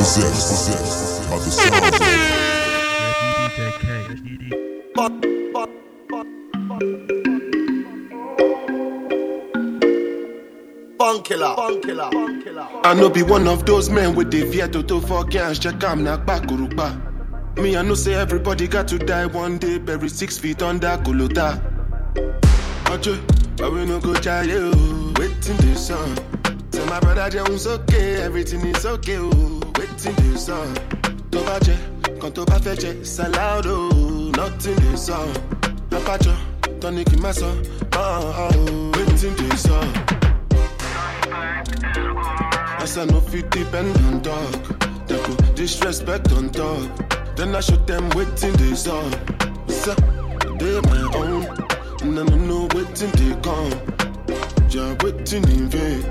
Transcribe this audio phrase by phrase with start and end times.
[0.00, 1.74] Possessed by the sound.
[3.36, 3.84] DJ K.
[10.96, 11.52] Bun killer.
[11.54, 12.08] Bun killer.
[12.10, 12.66] Bun killer.
[12.82, 16.02] I no be one of those men with the fear to for cash check am
[16.02, 16.96] na kpakurupa.
[17.58, 20.96] Me I know say everybody got to die one day, buried six feet under.
[20.96, 21.18] Ojo,
[23.56, 25.12] but we no go jaye o, oh?
[25.18, 26.16] waiting the sun.
[26.70, 29.59] Tell my brother Jones okay, everything is okay o,
[30.04, 30.74] waiting the sun.
[31.30, 31.76] Tó bá jẹ,
[32.20, 32.90] kan tó bá fẹ́ jẹ,
[33.66, 33.90] o,
[34.36, 35.28] nothing the sun.
[35.90, 36.34] Apájọ,
[36.80, 37.48] tọ́ni kì í má sọ,
[38.96, 39.88] waiting the sun.
[42.82, 44.54] As I no fit depend on dog.
[45.06, 46.88] They go disrespect on dog.
[47.36, 49.02] Then I show them waiting they saw.
[49.68, 49.94] So
[50.58, 51.44] they my own.
[52.00, 53.74] And I don't know waiting they come.
[54.70, 56.04] You're waiting in vain.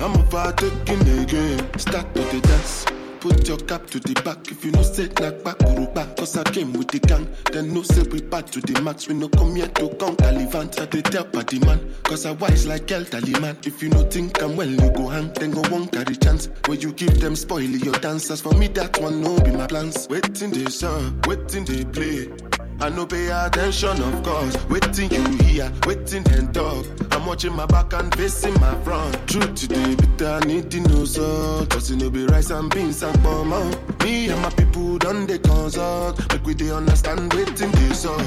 [0.00, 1.78] I'm about taking the game.
[1.78, 2.97] Start to the dance.
[3.20, 5.58] Put your cap to the back if you know say knock back
[5.94, 6.16] back.
[6.16, 7.28] Cause I came with the gang.
[7.52, 9.08] Then no say we back to the max.
[9.08, 10.80] We no come here to count Talivant.
[10.80, 11.94] I they tell party man.
[12.04, 13.66] Cause I wise like El Taliman.
[13.66, 15.32] If you no think I'm well, you go hang.
[15.32, 16.48] Then go one carry chance.
[16.66, 18.40] Where you give them spoil your dancers.
[18.40, 20.06] For me, that one no be my plans.
[20.08, 22.47] Waiting they song, waiting they play.
[22.80, 24.56] I no pay attention, of course.
[24.68, 26.86] Waiting you hear, waiting and talk.
[27.10, 29.28] I'm watching my back and facing my front.
[29.28, 31.66] Truth today, but I need to know so.
[31.70, 33.76] It no be rice and beans and bomb out.
[34.00, 34.04] Oh.
[34.04, 36.18] Me and my people done they consult.
[36.32, 38.20] Make we they understand, waiting this song.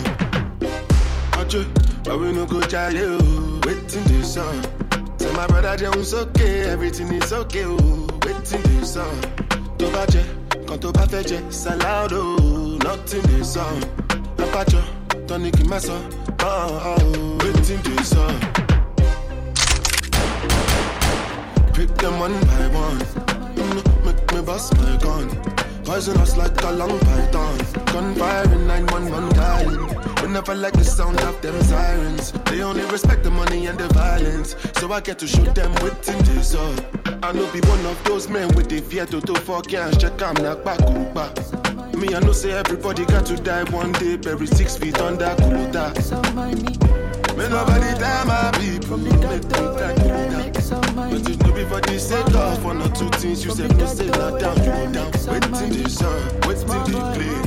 [1.39, 1.65] Ache,
[2.03, 3.19] but we no go jaye o.
[3.21, 3.61] Oh?
[3.65, 4.61] Waiting this song.
[5.17, 7.77] Say my brother Jones okay, everything is okay o.
[8.25, 9.21] Waiting this song.
[9.77, 10.23] Tó bá jẹ,
[10.67, 11.41] kan tó bá fẹ́ jẹ,
[14.41, 14.81] salad o.
[14.81, 14.81] Nothing this song.
[14.81, 14.81] Apájọ,
[15.27, 15.97] tọ́ni kì í má sọ.
[17.39, 18.39] Waiting this song.
[21.73, 22.99] Pick them one by one.
[24.05, 25.29] Make me bust my gun.
[25.85, 27.57] Poison us like a long python.
[27.91, 29.87] Gunfire in 911 dialing.
[30.21, 32.31] We never like the sound of them sirens.
[32.45, 34.55] They only respect the money and the violence.
[34.79, 36.79] So I get to shoot them with this up.
[37.23, 40.21] I know be one of those men with the fear to to fuck cash check
[40.21, 40.79] I'm not back
[42.01, 45.93] Me I know say everybody got to die one day, buried six feet under Kuluta.
[47.37, 50.51] Me nobody tell my people make me thank you.
[50.95, 53.85] But it no be for the sake of one or two things you said no
[53.85, 55.11] say not down, you go down.
[55.29, 57.37] Waiting the sun, waiting the play.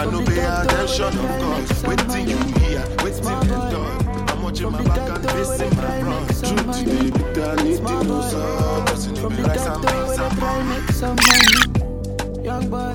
[0.00, 1.82] I know pay attention of course.
[1.82, 4.30] Waiting you hear, waiting the dog.
[4.30, 6.28] I'm watching my back and facing my front.
[6.38, 8.84] Truth today, but I need to know so.
[8.86, 11.88] Cause it no be rice and beans and.
[12.44, 12.94] Young boy,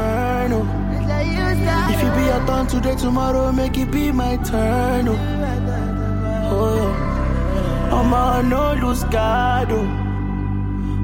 [0.00, 0.52] turn.
[1.92, 5.08] If it be your turn today, tomorrow make it be my turn.
[5.08, 5.18] Oh,
[6.54, 7.96] oh yeah.
[7.96, 9.68] I'm a no lose God.
[9.70, 10.00] Oh.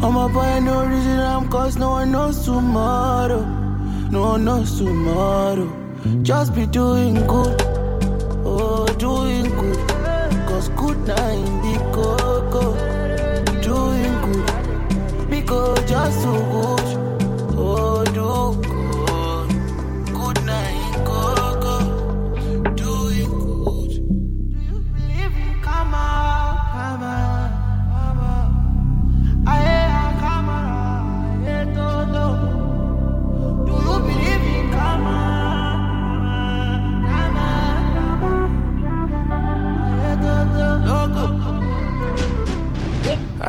[0.05, 3.45] I'm a boy, no reason I'm cause no one knows tomorrow.
[4.11, 5.69] No one knows tomorrow.
[6.23, 7.57] Just be doing good.
[8.45, 9.78] Oh, doing good.
[10.49, 12.65] Cause good night be coco.
[13.69, 15.31] Doing good.
[15.31, 16.87] Because just so good.
[17.59, 18.66] Oh, do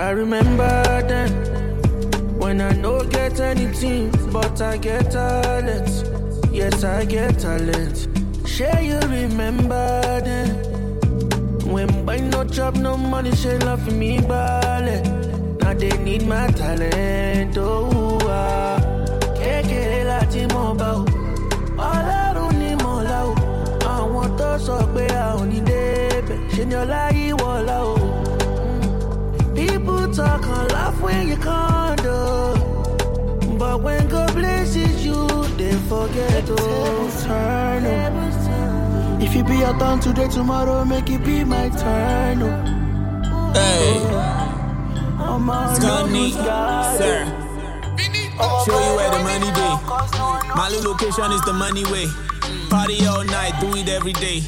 [0.08, 1.30] I remember then
[2.40, 5.90] when I no get anything, but I get talent.
[6.50, 8.08] Yes, I get talent.
[8.48, 10.48] Share you remember then
[11.74, 15.02] when buy no job, no money, she love me ballet.
[15.60, 17.58] Now they need my talent.
[17.58, 18.80] Oh, ah.
[19.38, 21.04] kékeré láti mọ̀ bá o.
[21.92, 23.34] Ọlọ́run ni mo là o.
[24.40, 27.34] Tó sọ pé a ò ní débẹ̀, ṣe ni ọlá yìí
[35.88, 36.56] forget to
[37.24, 37.86] turn.
[37.86, 39.18] oh.
[39.22, 42.42] If it be your turn today, tomorrow make it be my turn.
[42.44, 43.54] oh.
[43.54, 44.00] Hey,
[45.20, 45.50] I'm
[46.98, 47.26] sir.
[48.66, 49.68] Show you where the money be.
[50.56, 52.08] My little location is the money way.
[52.70, 54.42] Party all night, do it every day.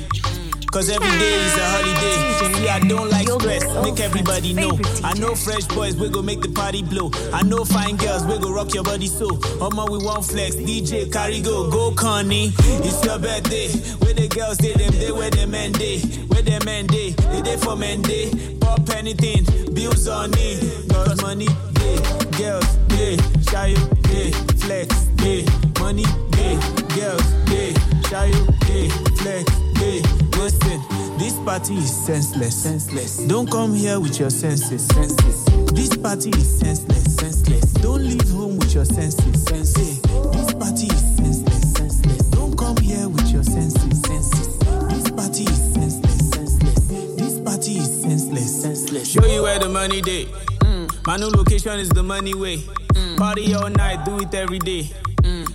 [0.72, 2.54] Cause every day is a holiday.
[2.54, 4.80] See, I don't like stress, make everybody know.
[5.04, 7.10] I know fresh boys, we go make the party blow.
[7.34, 9.30] I know fine girls, we go rock your body so.
[9.66, 12.54] Omo, we want flex, DJ, carry go, go Connie.
[12.86, 13.70] It's your birthday.
[13.98, 16.02] Where the girls day, them day, where the men day.
[16.28, 18.30] Where the men day, they day for men day.
[18.62, 20.60] Pop anything, bills on me.
[20.90, 21.98] Cause money day,
[22.38, 23.18] girls day,
[23.50, 23.74] shy
[24.04, 24.32] day,
[24.62, 25.46] flex day,
[25.80, 26.60] money day,
[26.94, 27.74] girls day,
[28.08, 28.30] shy
[28.68, 33.18] day, flex Listen, this party is senseless, senseless.
[33.26, 35.46] Don't come here with your senses, senses.
[35.74, 37.74] This party is senseless, senseless.
[37.74, 40.00] Don't leave home with your senses, senses.
[40.02, 42.22] This party is senseless, senseless.
[42.30, 44.60] Don't come here with your senses, senses.
[44.60, 46.88] This party is senseless, senseless.
[47.18, 49.12] This party is senseless, senseless.
[49.12, 50.26] Show you where the money day.
[50.60, 51.08] Mm.
[51.08, 52.58] My new location is the money way.
[52.94, 53.18] Mm.
[53.18, 54.92] Party all night, do it every day.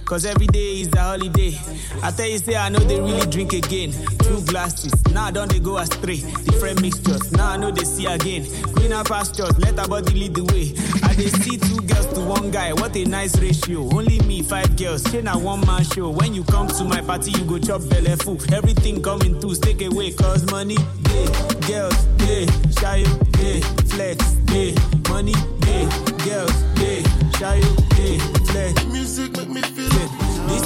[0.04, 1.58] Cause every day is a holiday.
[2.02, 3.92] I tell you, say I know they really drink again.
[4.18, 6.16] Two glasses, now don't they go astray.
[6.44, 8.44] Different mixtures, now I know they see again.
[8.44, 10.74] Queen Greener pastures, let our body lead the way.
[11.02, 13.80] I they see two girls to one guy, what a nice ratio.
[13.94, 16.10] Only me, five girls, chain a one man show.
[16.10, 18.38] When you come to my party, you go chop belly full.
[18.52, 21.26] Everything coming to take away, cause money, day,
[21.66, 22.46] girls, day,
[22.78, 23.02] shy,
[23.32, 24.18] day, flex,
[24.52, 24.74] day,
[25.08, 25.88] money, day,
[26.24, 27.02] girls, day,
[27.38, 27.60] shy,
[27.96, 28.18] day,
[28.52, 28.84] flex.
[28.86, 29.43] Music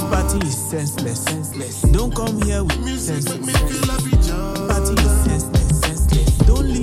[0.09, 1.81] party is senseless, senseless.
[1.81, 3.45] Don't come here with Music senseless.
[3.45, 4.15] make me feel happy.
[4.67, 6.37] Party is senseless, senseless.
[6.47, 6.78] Don't leave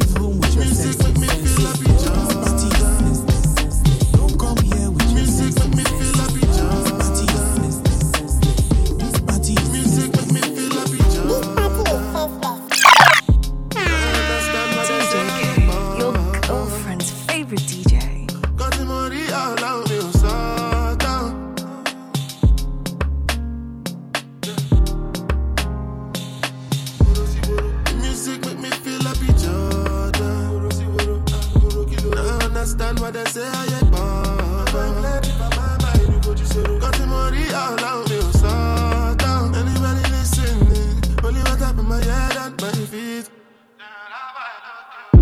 [32.66, 33.90] understand what they say, I ain't
[36.98, 37.76] the money all
[38.10, 39.54] me.
[39.54, 40.98] Anybody listening?
[41.22, 43.30] Only what my head and my feet.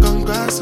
[0.00, 0.60] Congrats,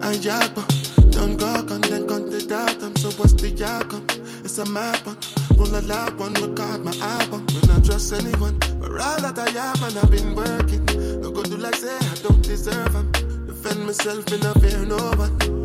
[0.00, 0.64] I.
[1.10, 2.96] Don't go on, the datum.
[2.96, 4.06] So what's the outcome?
[4.44, 5.18] It's a map one.
[5.58, 7.44] Roll a lap one, record my album.
[7.52, 10.86] When I trust anyone, but all that I have and I've been working.
[11.20, 13.12] No go do like say I don't deserve them.
[13.46, 15.63] Defend myself in a fear no one.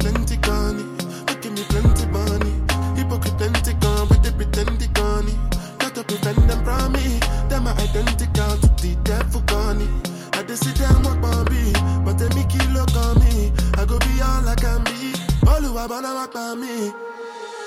[0.00, 0.84] Plenty gunny,
[1.42, 2.52] give me plenty money.
[2.96, 5.34] Hypocrite plenty gone with the pretend gunny.
[5.78, 7.20] Got to prevent them from me.
[7.48, 9.88] Them are identical to the devil gunny.
[10.32, 11.72] I just sit down walk on me,
[12.04, 13.52] but they make you look on me.
[13.76, 15.12] I go be all I can be.
[15.46, 16.92] All who I wanna walk by me.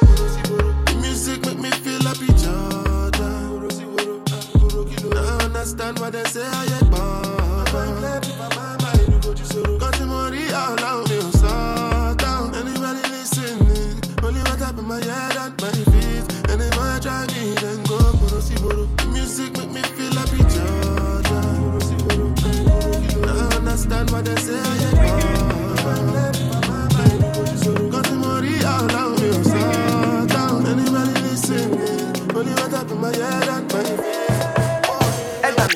[0.02, 3.70] The music make me feel happy, Jordan.
[5.14, 8.73] Now understand what they say, I ain't born.
[23.94, 24.64] Understand what they say.
[32.24, 33.12] Anybody what up in my
[35.44, 35.68] and my.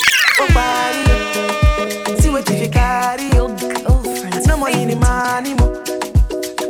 [2.19, 3.29] See wetin she carry.
[3.35, 3.49] Oh,
[4.33, 5.53] Your No money in favorite.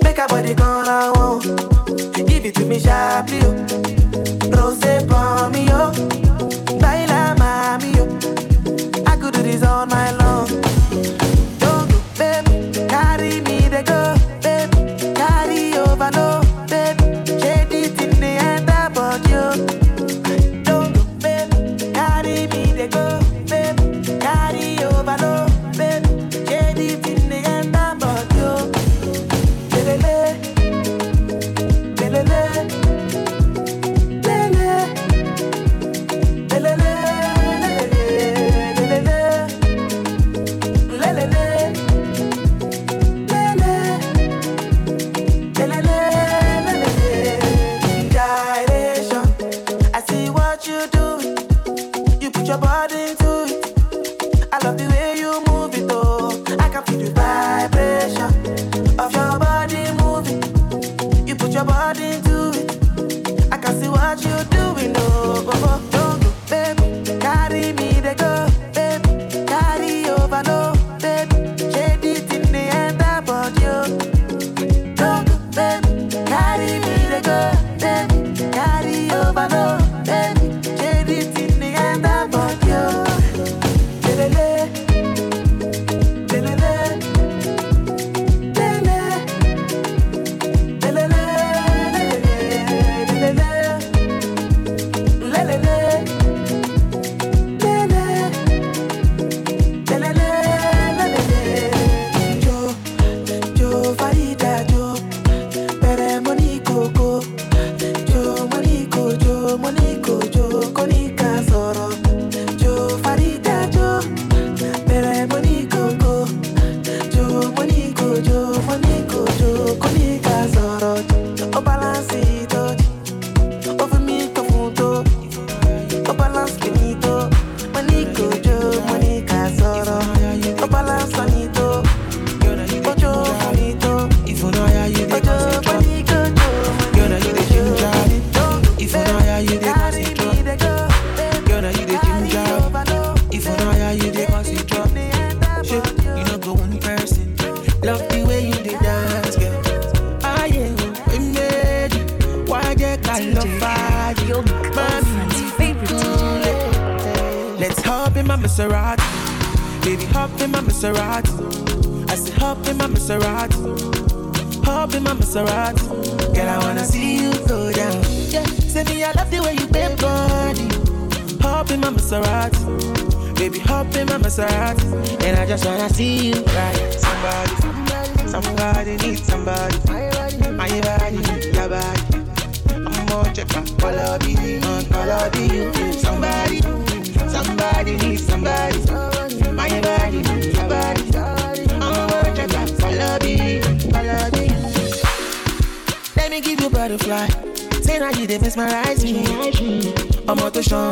[0.03, 1.13] Make body on.
[1.15, 1.39] Oh.
[2.27, 3.53] Give it to me sharply o.
[4.51, 5.05] Rose eh,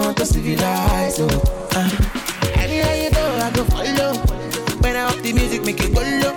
[0.03, 1.19] I'm to civilize.
[1.19, 1.89] Oh, uh.
[2.59, 4.13] Anywhere you go, I go follow.
[4.81, 6.35] When I up the music, make it go low.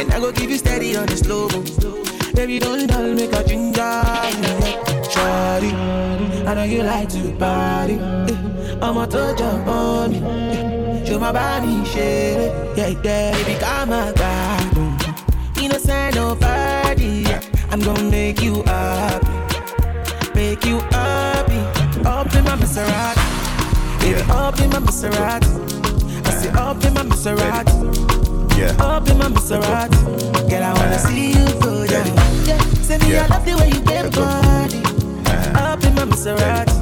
[0.00, 1.48] And I go give you steady on the slow.
[2.34, 4.02] Baby, don't dull, make a ginger.
[5.12, 5.72] Shawty,
[6.46, 7.94] I know you like to party.
[7.94, 10.18] Eh, I'm out to jump on me.
[10.18, 12.76] Eh, Show my body, shake it.
[12.78, 15.58] Yeah, yeah, baby, come my God.
[15.62, 17.24] Innocent, nobody.
[17.70, 19.22] I'm gonna make you up
[20.34, 21.37] make you happy.
[22.28, 26.26] Up in my Maserati, baby, up in my Maserati.
[26.26, 27.74] I say up in my Maserati,
[28.58, 28.72] Yeah.
[28.84, 29.98] up in my Maserati.
[30.50, 32.06] Girl, I wanna see you go down.
[32.44, 34.82] Yeah, say me, I love the way you bend body.
[35.56, 36.74] Up in my Maserati,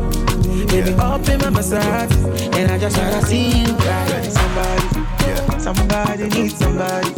[0.68, 2.16] baby, up in my Maserati,
[2.58, 4.32] and I just wanna see you right.
[4.38, 4.88] Somebody,
[5.26, 5.58] Yeah.
[5.58, 7.10] somebody needs somebody.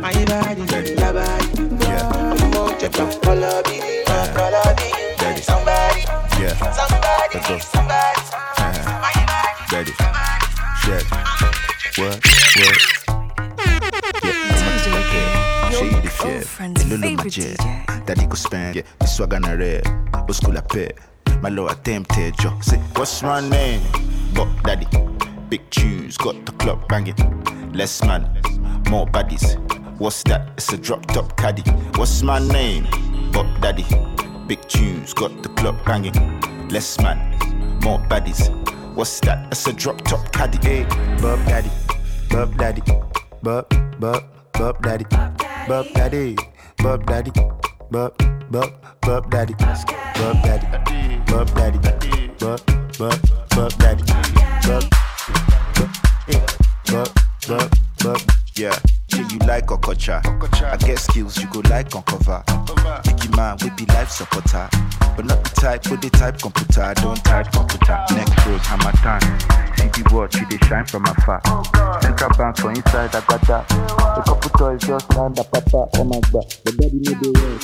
[0.00, 0.62] My body,
[1.00, 1.48] your body.
[1.84, 2.08] Yeah.
[2.14, 3.76] I'm more check out, color be.
[5.42, 5.77] Somebody.
[6.38, 6.54] Yeah.
[6.72, 7.58] Somebody, Let's go.
[7.58, 8.20] somebody,
[8.58, 9.72] Uh-huh.
[9.72, 9.92] Ready.
[10.82, 11.04] Check.
[11.98, 12.14] What?
[12.58, 12.78] What?
[15.72, 16.86] Shake your the shit.
[16.88, 17.16] Lulu.
[18.06, 18.76] Daddy go spend.
[18.76, 18.82] Yeah.
[19.00, 19.82] The swagger na red.
[20.14, 20.96] Old school a pet.
[21.42, 22.58] My low attempted yo.
[22.60, 23.82] Say, what's my name?
[24.34, 24.86] Bop Daddy.
[25.50, 26.16] Big tunes.
[26.16, 27.16] Got the club banging.
[27.72, 28.22] Less man.
[28.88, 29.56] More baddies.
[29.98, 30.50] What's that?
[30.56, 31.62] It's a drop top caddy.
[31.96, 32.86] What's my name?
[33.32, 33.84] Bop Daddy.
[34.48, 36.14] Big tunes, got the club banging.
[36.70, 37.18] Less man,
[37.84, 38.48] more baddies.
[38.94, 39.50] What's that?
[39.50, 40.56] That's a drop top caddy.
[40.66, 40.84] Hey,
[41.20, 41.70] bub Daddy,
[42.30, 42.80] bub Daddy,
[43.42, 43.68] bub
[44.00, 44.24] bub
[44.54, 45.04] bub Daddy,
[45.68, 46.36] bub Daddy,
[46.78, 47.30] bub Daddy,
[47.90, 48.16] bub
[48.50, 50.66] bub bub Daddy, bub Daddy,
[51.26, 51.78] bub Daddy,
[52.38, 52.60] bub
[52.98, 54.02] bub bub Daddy,
[54.66, 54.84] bub
[57.46, 57.70] bub
[58.02, 58.20] bub
[58.56, 58.97] yeah.
[59.30, 60.24] You like Okocha.
[60.64, 62.42] I get skills you go like on cover.
[63.04, 64.68] Biggie man, we be life supporter.
[65.16, 66.82] But not the type, with the type computer.
[66.82, 67.98] I Don't type computer.
[68.14, 68.28] Neck
[68.64, 69.20] hammer time.
[69.76, 71.42] See the watch, you they shine from afar.
[72.00, 73.70] Central bank for inside, I got that.
[74.16, 75.88] A couple toys just up, papa.
[75.96, 77.62] Oh my god, the daddy made the work.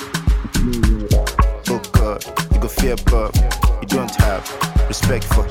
[1.70, 3.34] Oh God, you go fear Bob.
[3.80, 4.44] You don't have
[4.88, 5.44] respect for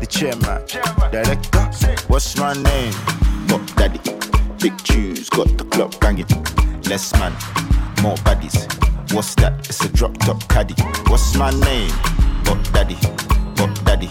[0.00, 0.66] the chairman,
[1.12, 1.70] director.
[2.08, 2.94] What's my name?
[3.46, 4.21] Bop Daddy.
[4.62, 6.24] Big tunes, got the club banging.
[6.88, 7.32] Less man,
[8.00, 8.62] more baddies.
[9.12, 9.68] What's that?
[9.68, 10.74] It's a drop top caddy.
[11.08, 11.90] What's my name?
[12.44, 12.94] Bop Daddy,
[13.56, 14.06] bop daddy,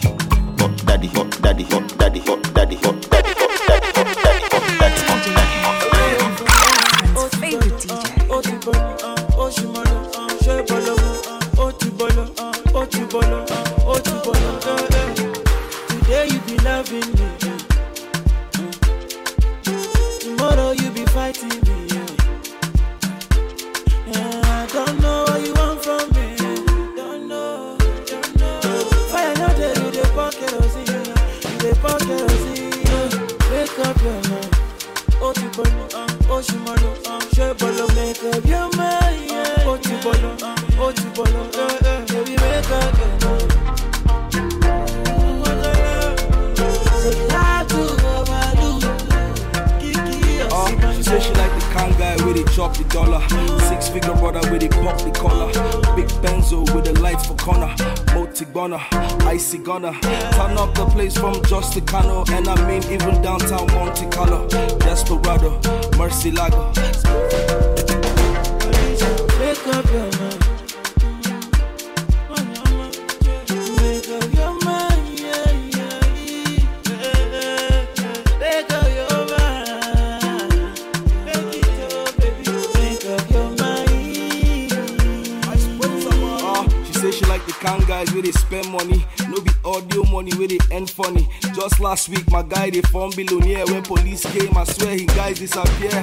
[0.57, 3.31] bop daddy, bop daddy, bop daddy, bop daddy, bop daddy, bop daddy.
[3.31, 3.50] Bop Daddy.
[95.51, 96.00] Disappear.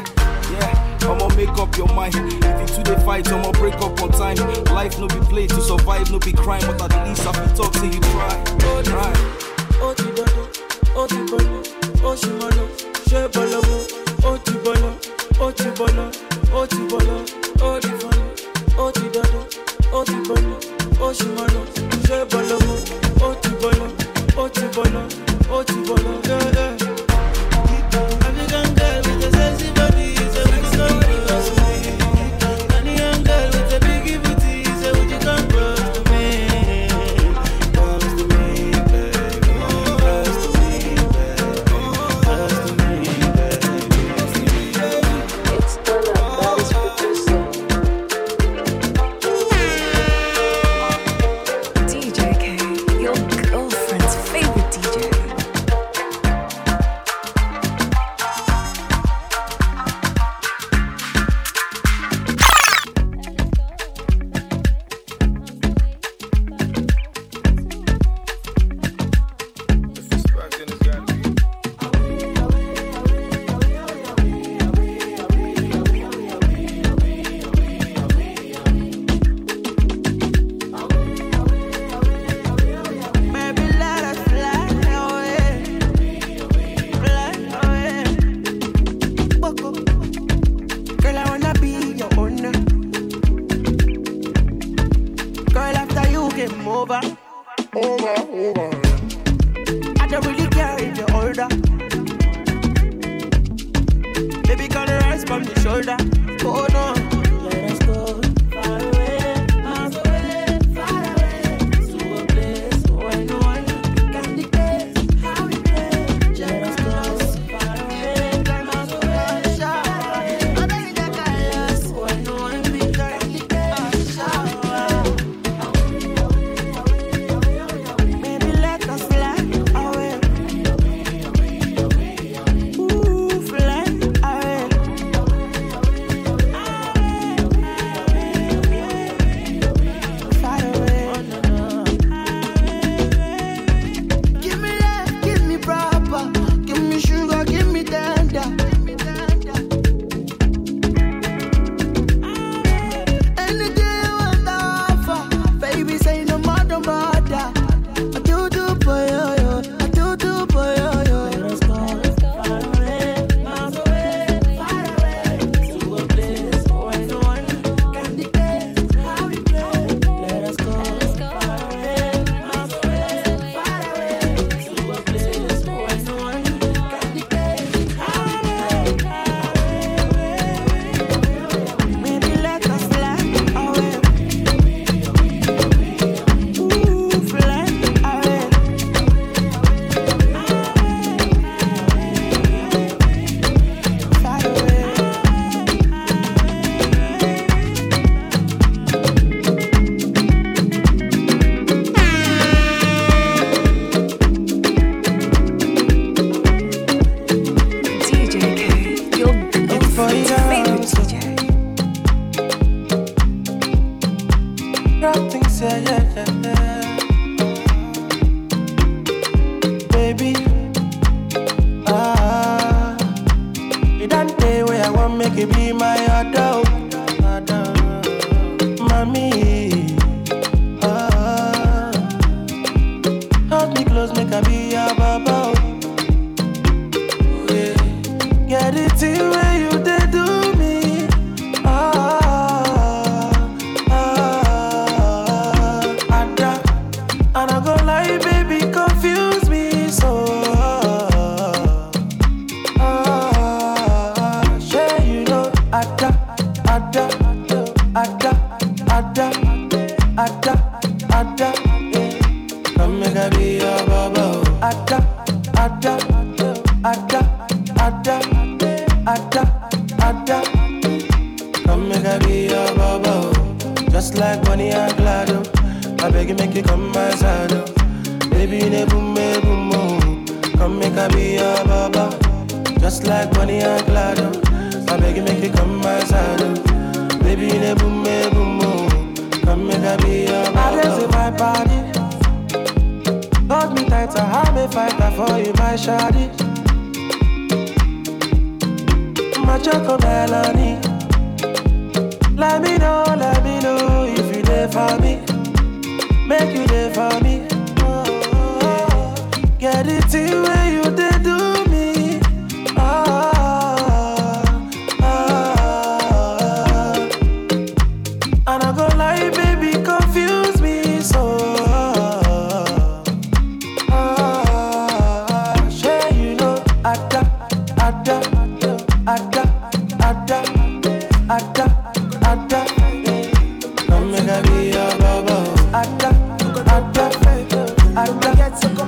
[338.77, 338.87] Your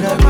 [0.00, 0.23] baba.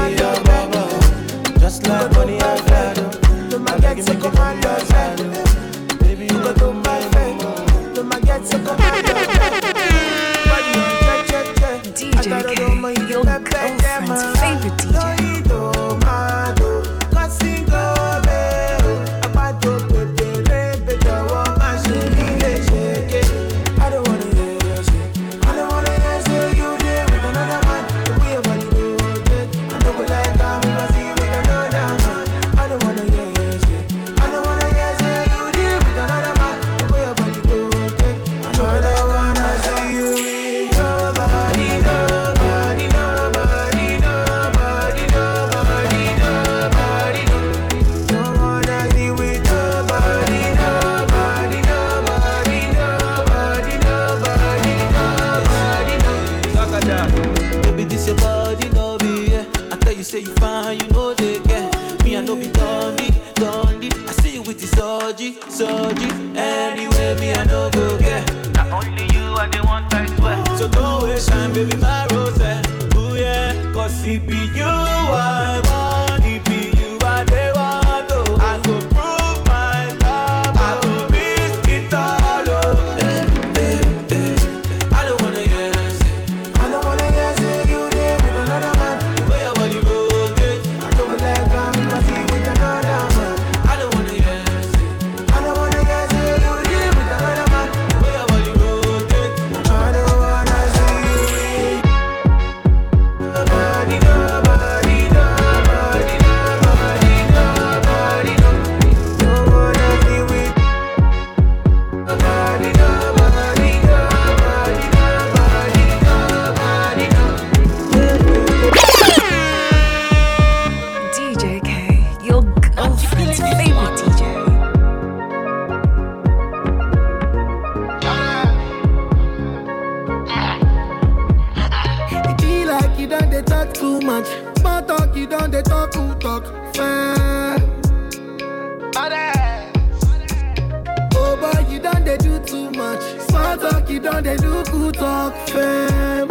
[143.55, 145.33] Small talk, you done they do good talk.
[145.49, 146.29] Fam.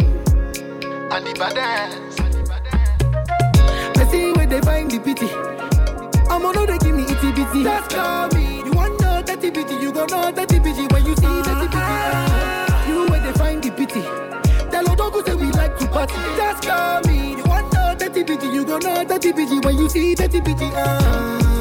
[1.10, 2.20] And the baddest.
[3.98, 5.28] I see where they find the pity.
[6.28, 7.62] I'm gonna they give me itty bitty.
[7.64, 8.58] Just call me.
[8.66, 11.78] You want know dirty bitty, you gon' know dirty bitty when you see dirty bitty.
[11.80, 14.02] Ah, You where they find the pity.
[14.70, 16.14] Tell Odogu say we like to party.
[16.36, 17.36] Just call me.
[17.38, 20.68] You want know dirty bitty, you gon' know dirty bitty when you see dirty bitty.
[20.74, 21.53] Ah.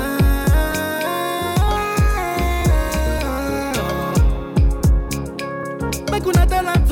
[6.23, 6.82] Make una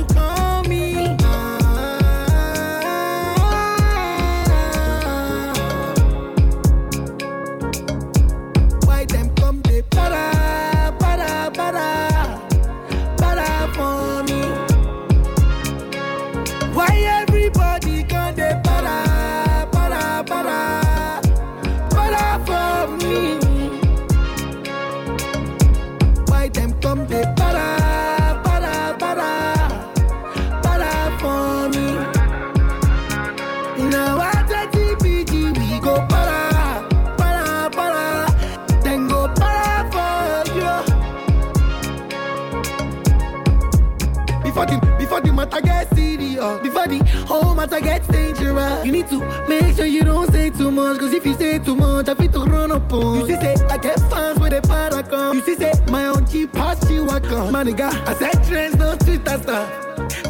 [47.62, 51.00] matter gets dangerous, you need to make sure you don't say too much.
[51.00, 53.19] Cause if you say too much, I feel to run up on.
[53.19, 55.38] You see say I get fans with para come.
[55.38, 57.52] You see say my own cheap pass you I come.
[57.52, 59.45] My nigga, I said trends no street stuff.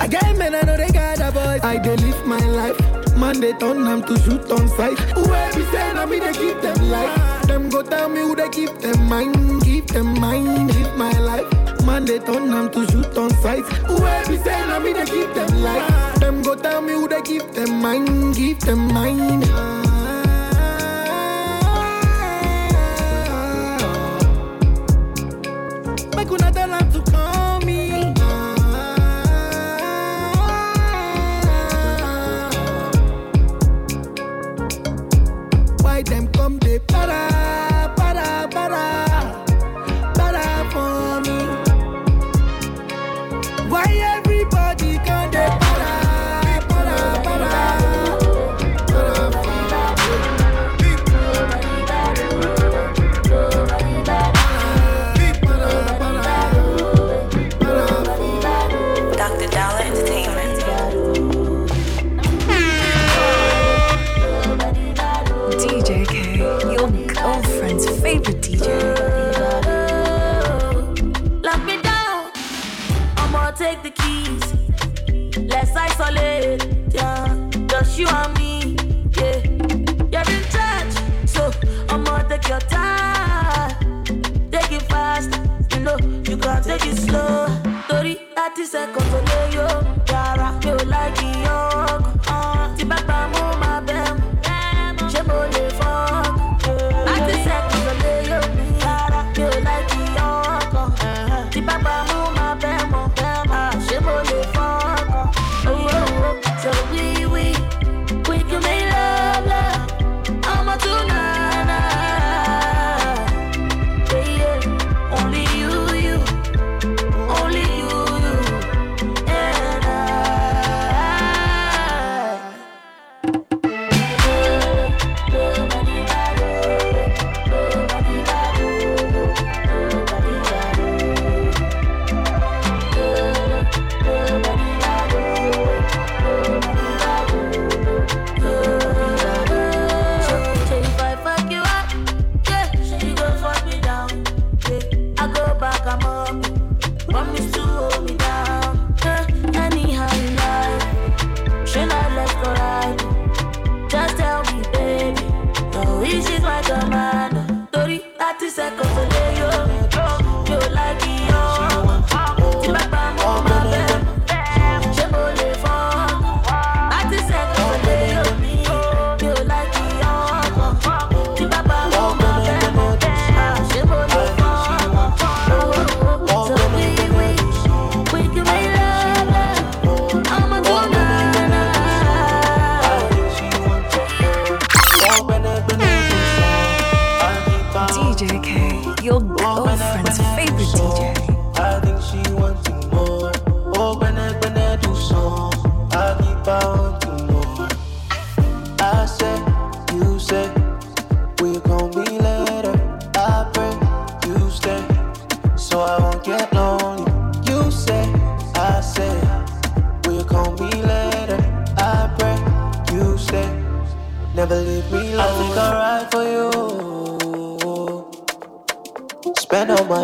[0.02, 1.64] I get men I know they got a voice.
[1.64, 2.80] I dey live my life.
[3.16, 4.98] Man, they turn them to shoot on sight.
[5.16, 7.48] Whoever be saying, I mean, they keep them life.
[7.48, 11.61] Them go tell me who they keep them mind, keep them mind, live my life.
[11.92, 13.66] Man, they turn them to shoot on sight.
[14.30, 16.16] Be saying, I mean, they keep them life.
[16.22, 19.81] Them go tell me who they keep them mind, keep them mind.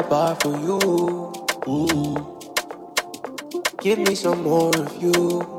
[0.10, 0.80] bar for you.
[1.68, 2.38] Mm.
[3.82, 5.57] Give me some more of you.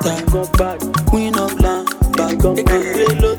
[0.00, 0.78] star.
[1.06, 3.29] Queen of Lamb, back.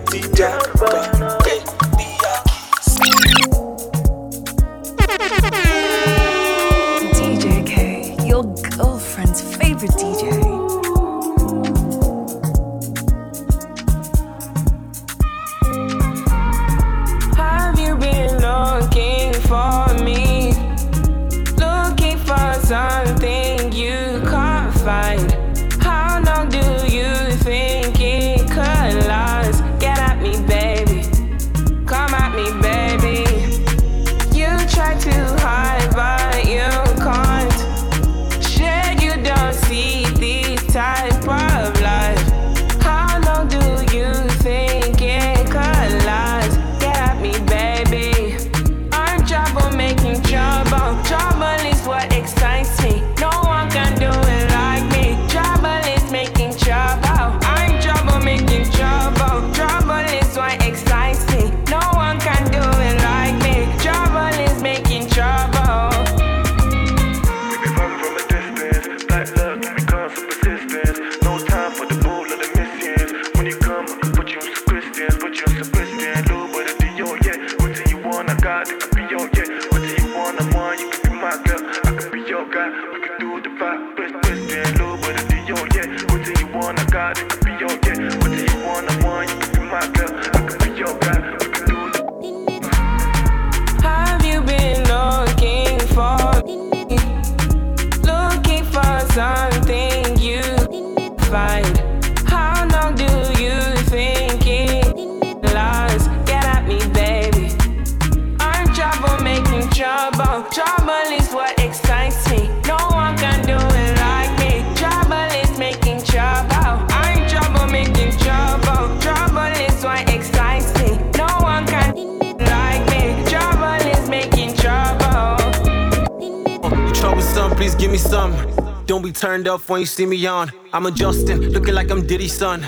[129.81, 130.51] you see me on.
[130.73, 132.61] I'm adjusting, looking like I'm Diddy's son.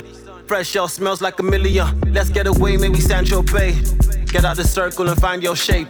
[0.48, 1.88] Fresh out, smells like a million.
[2.12, 3.80] Let's get away, maybe Sancho Bay.
[4.26, 5.88] Get out the circle and find your shape.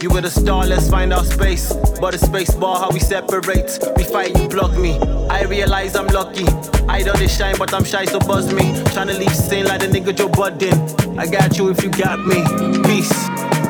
[0.00, 1.74] You with a star, let's find our space.
[2.00, 3.78] But a space bar, how we separate.
[3.96, 4.98] We fight, you block me.
[5.28, 6.46] I realize I'm lucky.
[6.88, 8.72] I don't shine, but I'm shy, so buzz me.
[8.94, 11.18] Tryna leave sin like the nigga Joe Budden.
[11.18, 12.42] I got you if you got me.
[12.84, 13.61] Peace.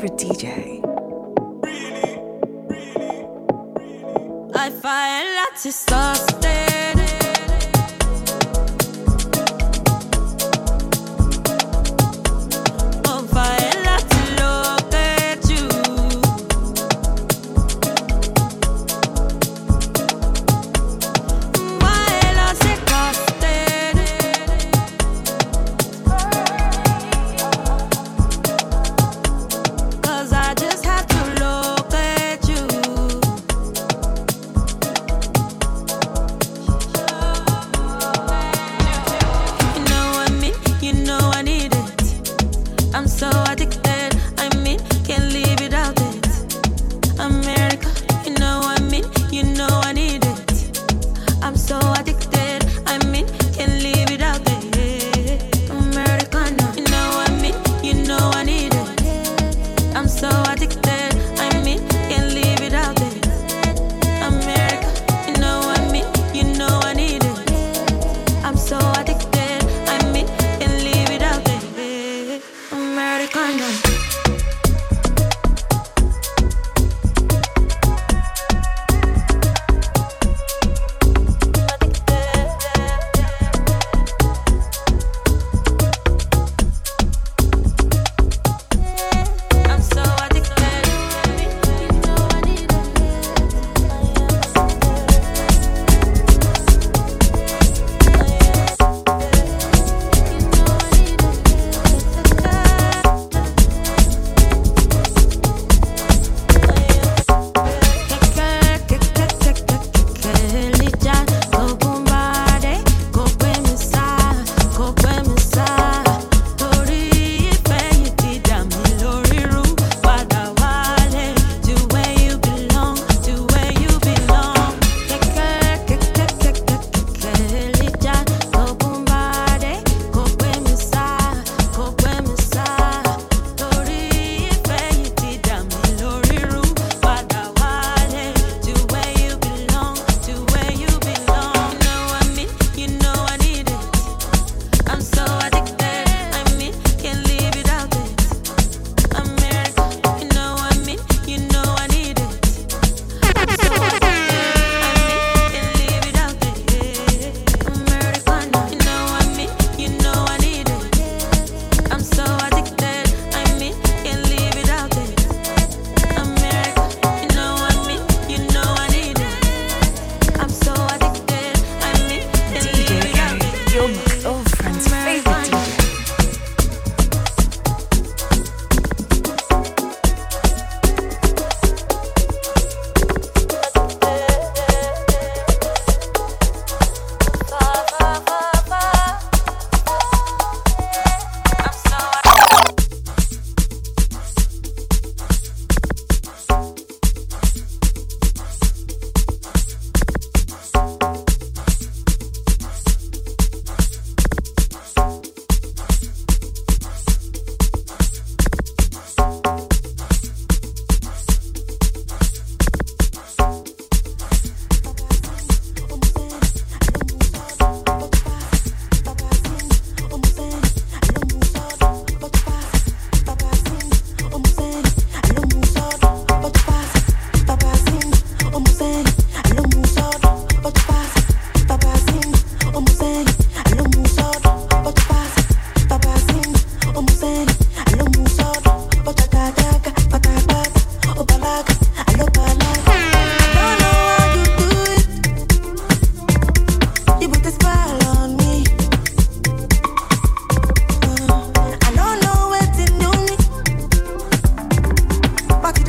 [0.00, 0.82] favorite DJ.
[1.62, 1.92] Really,
[2.68, 4.54] really, really.
[4.54, 6.69] I find lots of stars there.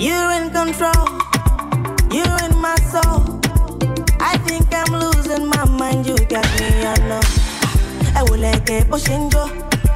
[0.00, 1.08] You're in control.
[2.10, 3.38] You're in my soul.
[4.18, 6.06] I think I'm losing my mind.
[6.06, 7.20] You got me on.
[8.16, 9.44] I will let it push in go.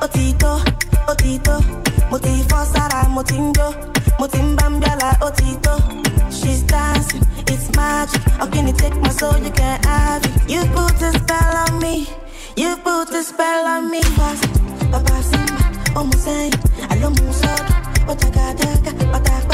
[0.04, 0.60] Otito,
[1.08, 1.56] Otito.
[2.10, 3.72] Moti for Sarah, Motingo.
[4.20, 5.74] Motimbambiala, Otito.
[6.30, 8.20] She's dancing, it's magic.
[8.36, 9.38] How can you take my soul?
[9.38, 10.50] You can't have it.
[10.50, 12.06] You put a spell on me.
[12.56, 14.02] You put a spell on me.
[14.02, 14.44] Fast,
[14.92, 15.64] Papa Simba,
[15.98, 16.50] Omusei,
[16.92, 17.64] Alomusod,
[18.06, 19.53] Otagadaga, Otagba.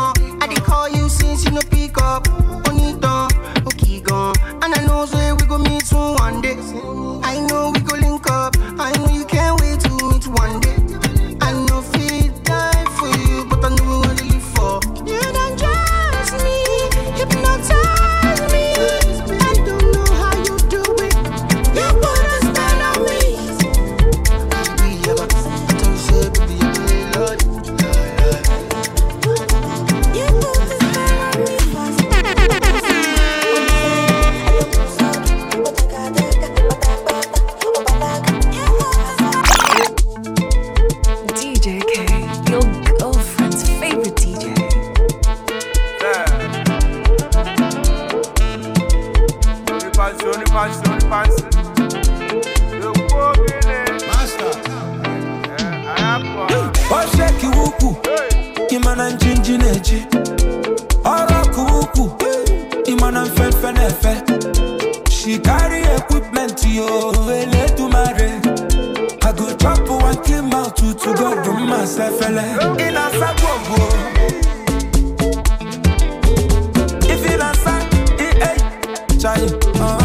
[71.65, 72.43] masefele
[72.87, 73.87] inasa gbogbo.
[77.13, 77.79] If you dancer,
[78.19, 79.45] eh, eh, chai.
[79.79, 80.00] Uh.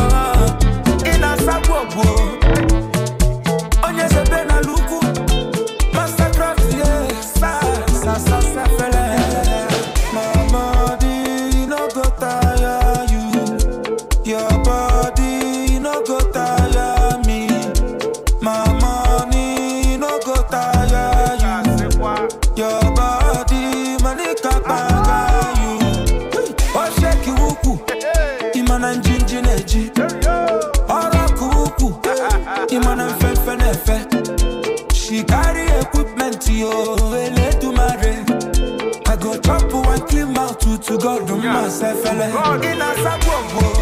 [41.07, 42.03] God do myself.
[42.03, 43.76] God in a sabwombo.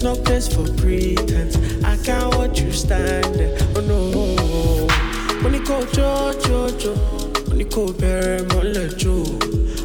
[0.00, 1.56] No place for pretense.
[1.84, 3.56] I can't watch you standing.
[3.74, 5.42] Oh no.
[5.42, 6.94] When you go jo jo jo,
[7.48, 9.24] when you go bear my let you.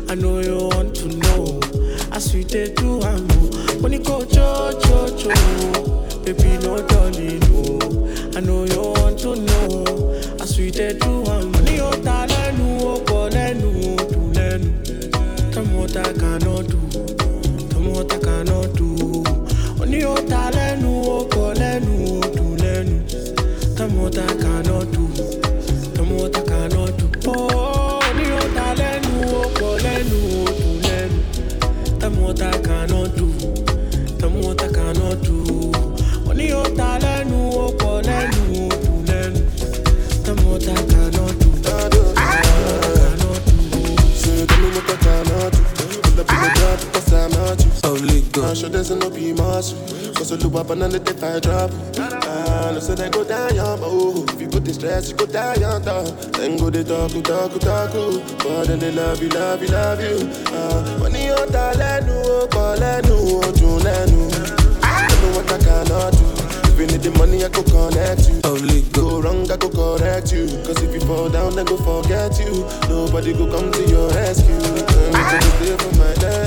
[0.10, 1.60] I know you want to know.
[2.12, 3.16] I sweet did to I.
[3.82, 5.30] When you go jo jo jo,
[6.24, 7.80] baby no darling no.
[8.36, 10.38] I know you want to know.
[10.40, 11.24] I sweet did to
[49.54, 49.74] much.
[50.16, 51.70] Cause you look up another day I drop.
[52.00, 53.78] Ah, no, so I go down, y'all.
[53.78, 55.80] But if you put the stress, you go down, y'all.
[56.38, 57.94] Then go they talk, talk, talk.
[58.42, 60.18] But then they love you, love you, love you.
[60.48, 64.22] Ah, when you die, let no, call let no, do let no.
[64.82, 66.26] I know what I cannot do.
[66.74, 68.42] If you need the money, I could connect you.
[68.44, 70.48] Only go wrong, I go correct you.
[70.66, 72.66] Cause if you fall down, then go forget you.
[72.90, 74.58] Nobody go come to your rescue.
[74.58, 75.58] I'm ah.
[75.62, 76.43] there for my dad.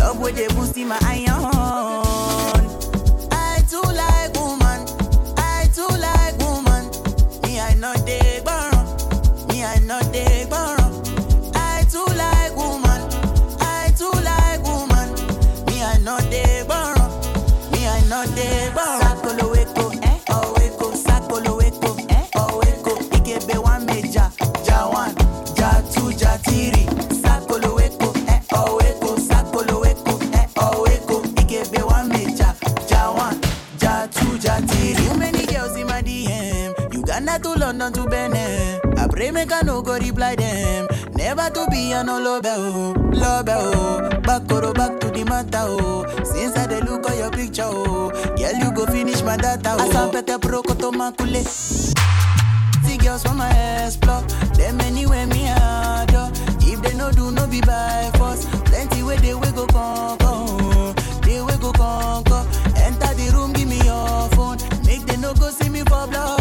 [0.00, 0.98] Love where they boost my
[37.44, 38.80] to London to Benin.
[38.96, 40.88] I pray make can no go reply them.
[41.14, 44.20] Never to be a no love, oh, love, oh.
[44.22, 46.06] Back oh, or back to the matter, oh.
[46.24, 48.10] Since I dey look at your picture, oh.
[48.36, 49.88] Girl, you go finish my data, oh.
[49.88, 51.44] Asa pete broko to makule.
[52.86, 53.50] See girls want my
[53.84, 54.22] explore.
[54.56, 56.30] Them anywhere me adore.
[56.66, 58.46] If they no do, no be by force.
[58.64, 60.94] Plenty where they we go conquer, oh.
[61.22, 62.46] They we go conquer.
[62.80, 64.58] Enter the room, give me your phone.
[64.86, 66.40] Make they no go see me for blood.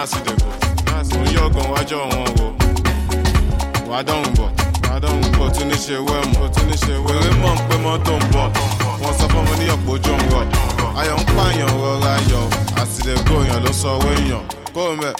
[0.00, 0.48] na-asịdebụ
[1.20, 2.46] onye ọgọ nwajọ ọnwụ ọgwụ
[3.90, 4.44] wadọmbọ
[4.90, 5.94] wadọmbọ tunise
[14.30, 14.38] yọ.
[15.00, 15.10] Mẹ.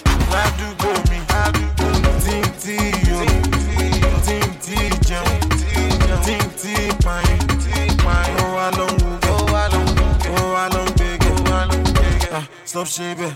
[12.71, 13.31] stop ṣebẹ̀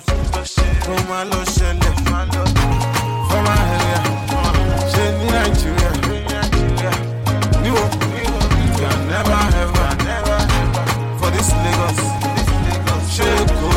[0.85, 1.93] kó má lọ ṣẹlẹ̀.
[3.29, 3.99] Fọ́mà ẹ̀yà
[4.91, 5.91] ṣe ní nàìjíríà?
[7.63, 7.83] Níwò
[8.15, 9.89] you Can never ever
[11.19, 11.99] for this Lagos.
[13.15, 13.74] Ṣé.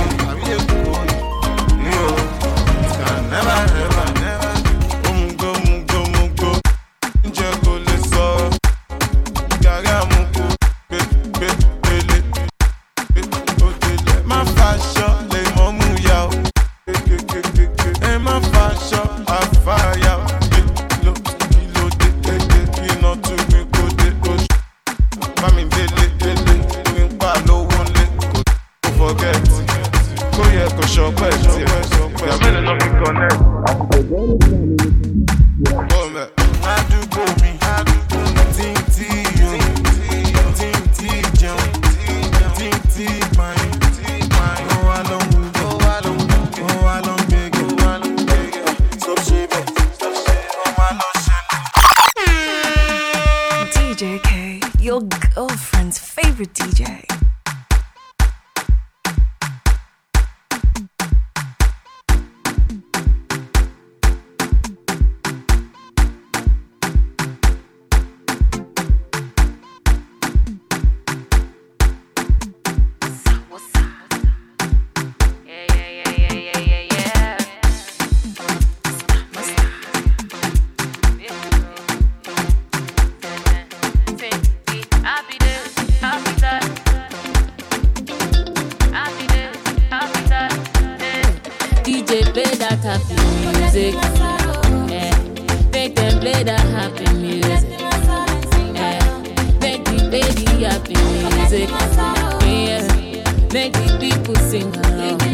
[103.59, 105.28] make the people sing along.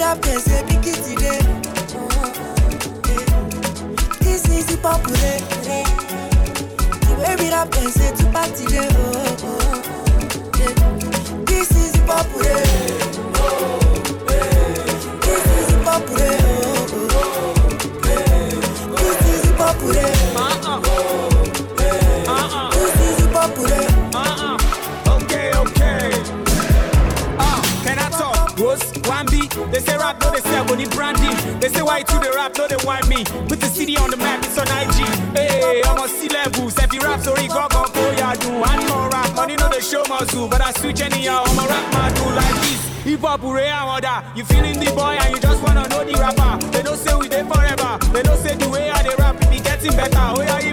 [0.00, 0.80] that place, eh, big.
[4.20, 5.38] This is the popular.
[7.06, 8.88] The way we that place, to party there.
[8.92, 9.58] Oh, oh,
[10.54, 12.69] oh, this is the popular.
[29.68, 31.36] They say rap, no, they say I go need branding.
[31.60, 33.24] They say why to the rap, no, they want me.
[33.46, 35.04] Put the city on the map, it's on IG.
[35.36, 36.78] Hey, I'm on C levels.
[36.78, 38.50] every rap rap, sorry, go go go, yeah, do.
[38.50, 40.48] And more rap, money no, they show more zoo.
[40.48, 42.80] But I switch anyhow, I'm a rap my do like this.
[43.04, 44.22] Hip hop, hooray, and order.
[44.36, 46.66] You feeling the boy and you just wanna know the rapper.
[46.70, 47.98] They don't say we there forever.
[48.12, 50.18] They don't say the way I they rap, it be getting better.
[50.36, 50.69] Oh yeah, yeah.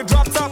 [0.00, 0.49] you drop top.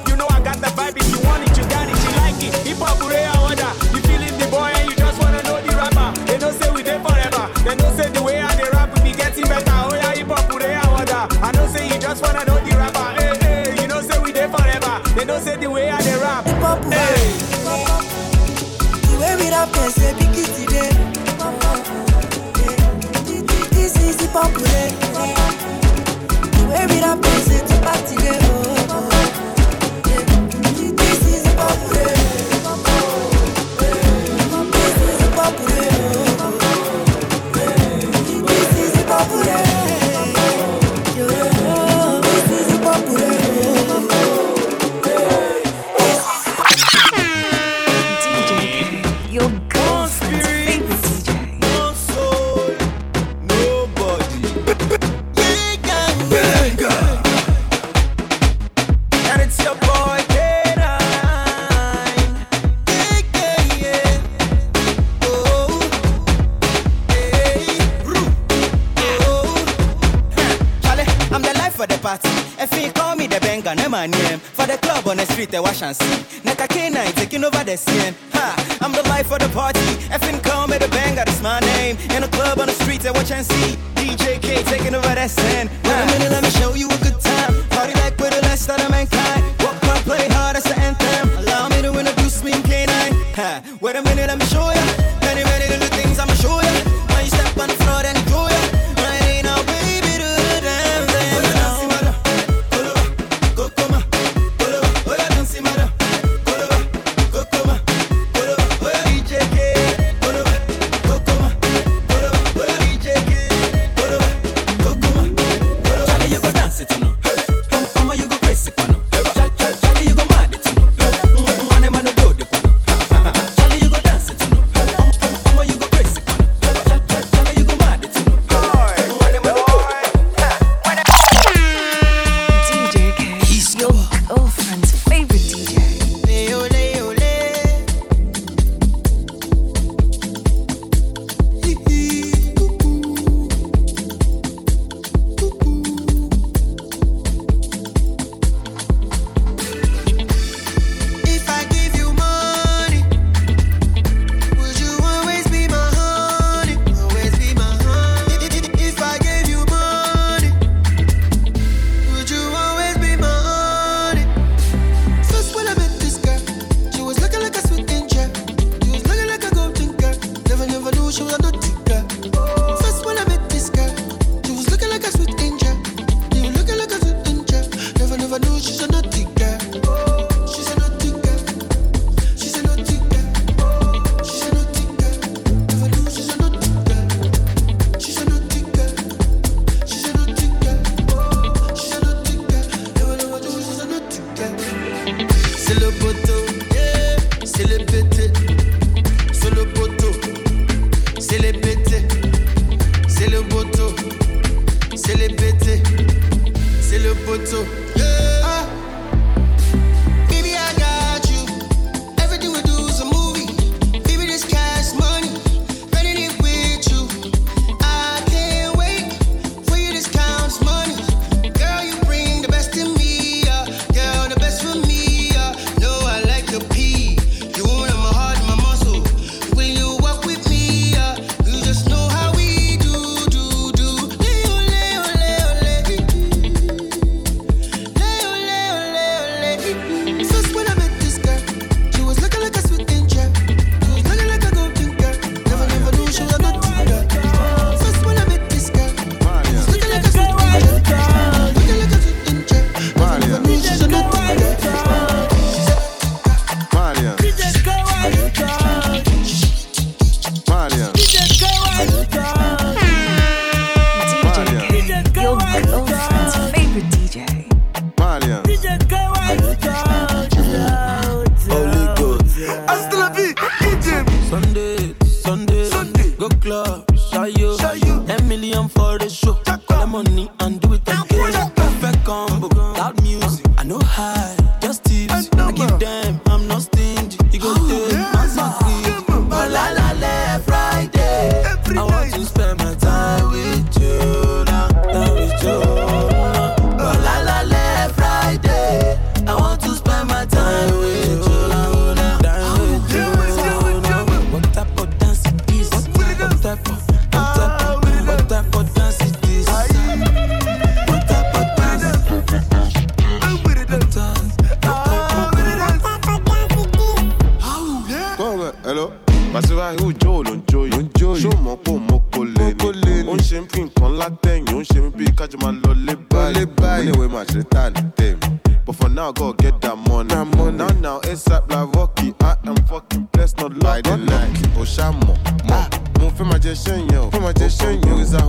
[337.39, 338.21] ṣe ṣe yẹn wíṣà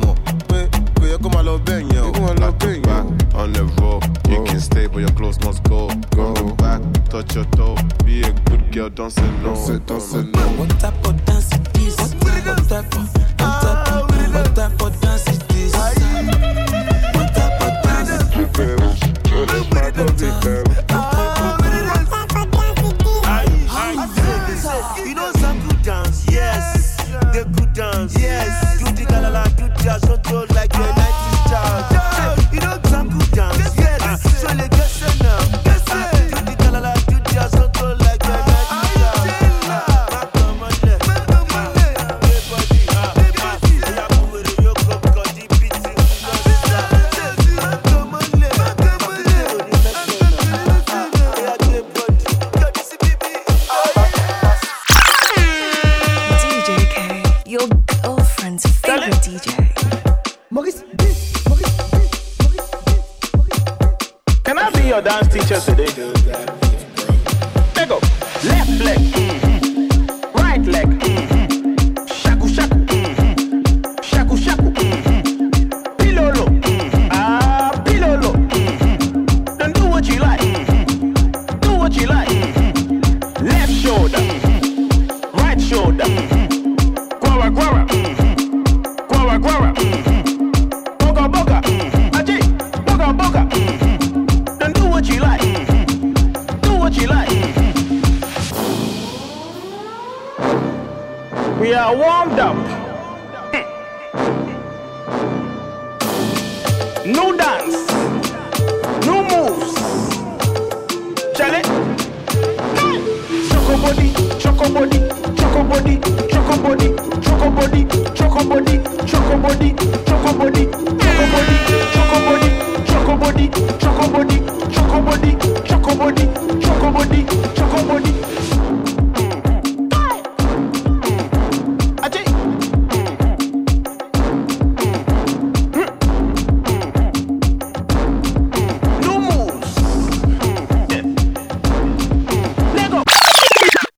[0.00, 0.14] mọ̀
[0.48, 0.58] pé
[0.96, 2.34] kò yẹ kó máa lọ bẹ́ẹ̀ yẹn o.
[2.42, 3.04] lọ bẹ́ẹ̀ yẹn.
[3.40, 5.88] on the road you can stay but your clothes must go.
[6.16, 6.32] go
[6.62, 6.80] back
[7.10, 9.54] touch your toe be a good girl dance alone.
[9.54, 10.58] dance dance alone.
[10.58, 11.96] what type of dance is this.
[11.96, 13.08] what type of
[13.38, 14.04] what type of
[14.34, 15.72] what type of dance is this.
[17.16, 18.10] what type of dance
[20.20, 20.63] is this.